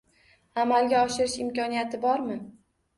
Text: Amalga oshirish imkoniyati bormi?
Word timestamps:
Amalga 0.61 1.03
oshirish 1.11 1.37
imkoniyati 1.47 2.05
bormi? 2.09 2.45